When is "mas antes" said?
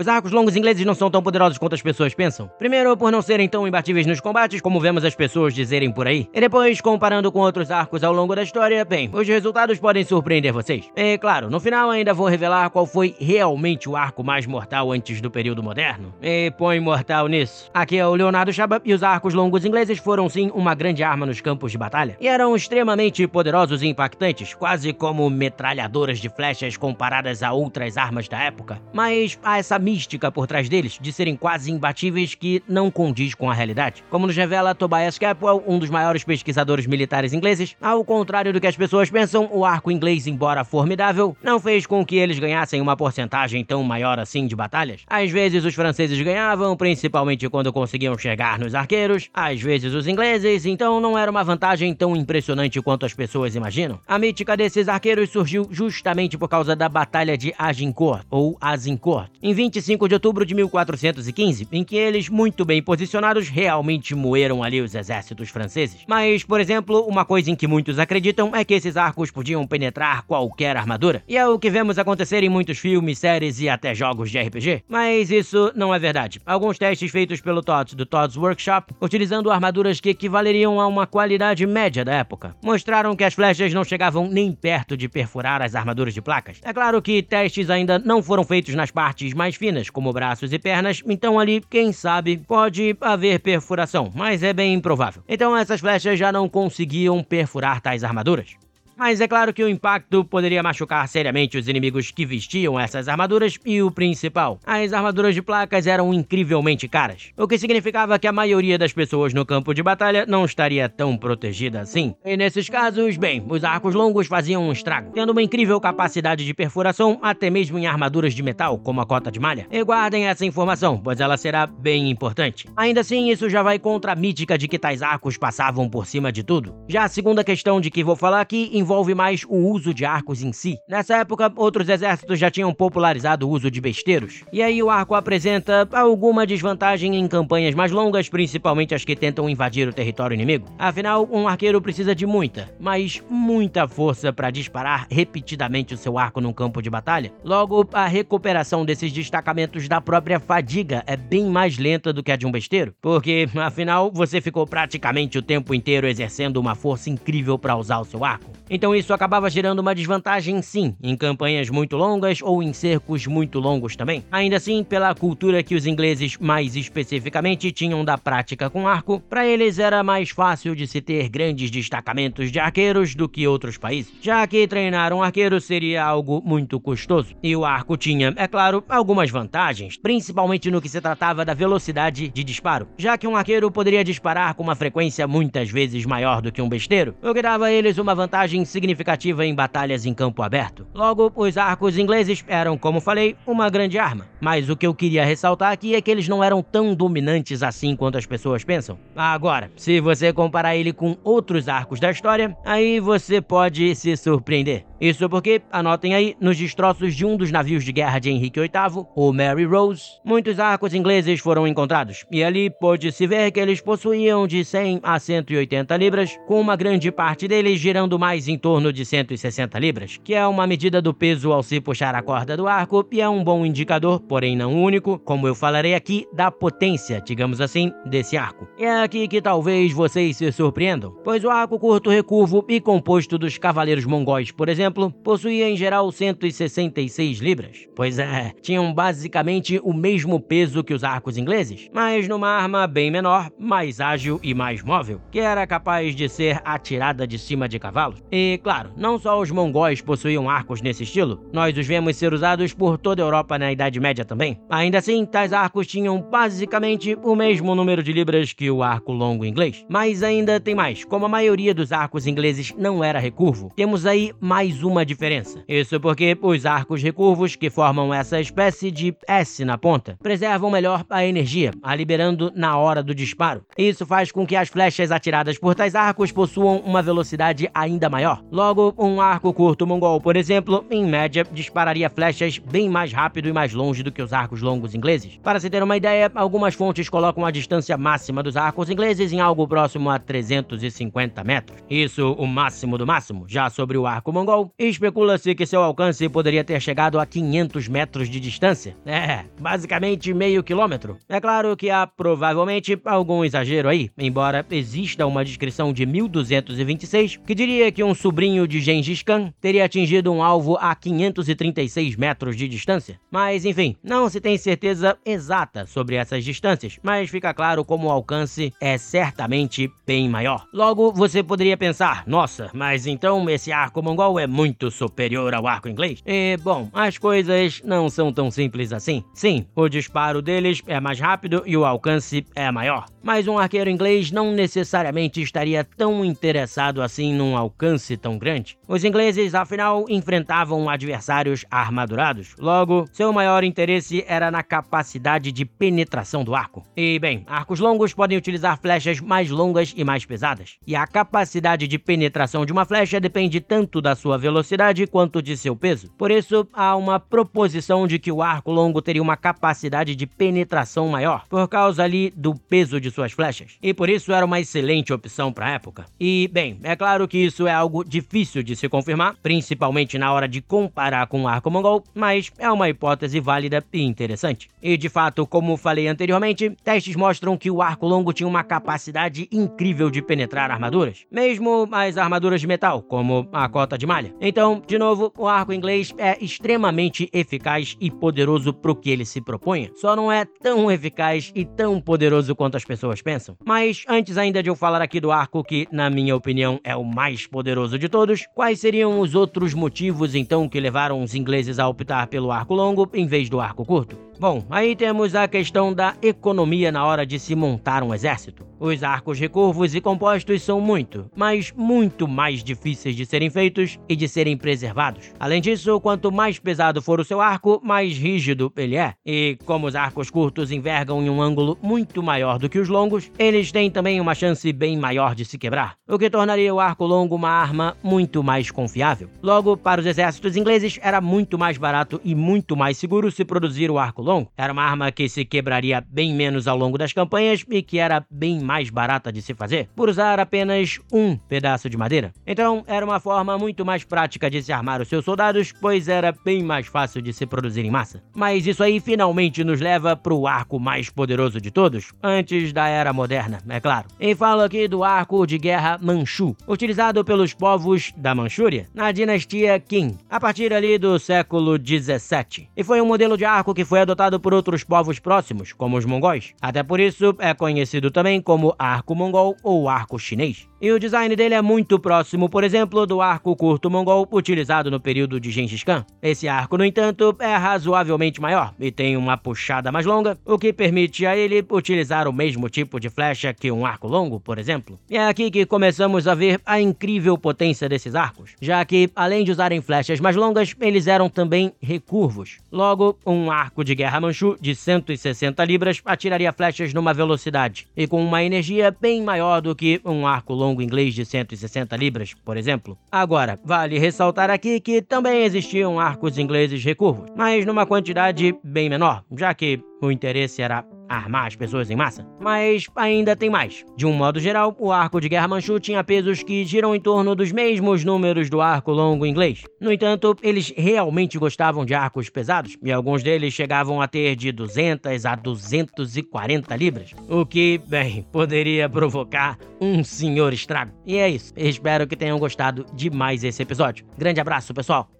393.64-394.36